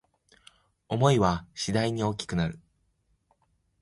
[0.89, 2.57] 想いは次第に大きくなる